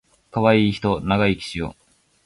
[0.31, 1.75] かわいいひと長生きしよ